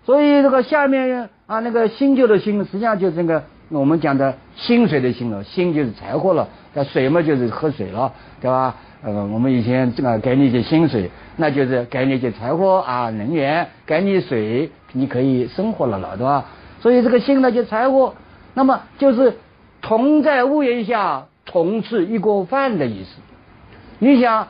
[0.05, 8.75] 所以这个下面啊，那个新旧的新，实际上就是那个我们讲的薪水的薪了，薪就是柴火了，那水嘛就是喝水了，对吧？
[9.03, 16.45] 呃，我们以前这个给你一些薪水，那就是给你一些柴火啊，能源，给你水，你可以生活了了，对吧？
[16.79, 18.15] 所以这个薪呢就柴火，
[18.53, 19.37] 那么就是
[19.81, 23.19] 同在屋檐下，同吃一锅饭的意思。
[23.99, 24.47] 你想。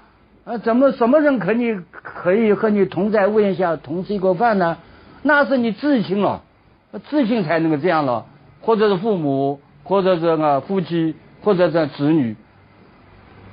[0.47, 4.77] 啊，怎么什么人可以可以和你同在屋檐下同吃一锅饭呢？
[5.21, 6.41] 那是你至亲了，
[7.09, 8.27] 至亲才能够这样了，
[8.61, 12.37] 或者是父母，或者是啊夫妻，或者是子女。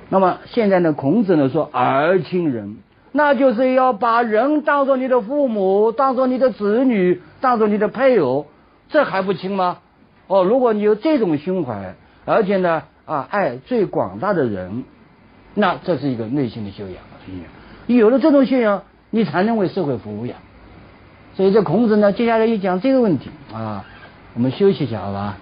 [0.07, 2.77] 那么现在呢，孔子呢说儿亲人，
[3.11, 8.45] 那就是要把人当做你的父母，当做你的子女，当做你的配偶，
[8.87, 9.79] 这还不亲吗？
[10.27, 14.85] 哦，如果你有这种胸怀，而且呢啊爱最广大的人。
[15.55, 16.97] 那这是一个内心的修养，
[17.87, 20.35] 有了这种修养，你才能为社会服务呀。
[21.35, 23.83] 所以这孔子呢，接下来就讲这个问题啊，
[24.33, 25.37] 我们休息一下，好吧？